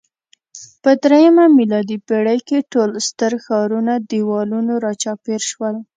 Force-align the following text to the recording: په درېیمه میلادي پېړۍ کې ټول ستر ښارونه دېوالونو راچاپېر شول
په 0.81 0.91
درېیمه 1.03 1.45
میلادي 1.57 1.97
پېړۍ 2.07 2.39
کې 2.47 2.67
ټول 2.71 2.89
ستر 3.07 3.31
ښارونه 3.45 3.93
دېوالونو 4.09 4.73
راچاپېر 4.85 5.41
شول 5.51 5.75